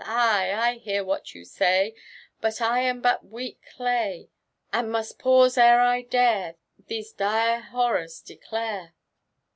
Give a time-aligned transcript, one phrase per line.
[0.03, 1.93] Ay I— I hear what you say;
[2.41, 4.31] But I am but weak clay.
[4.73, 6.55] And must pause ere I dare
[6.87, 8.95] These dire borrora declare.''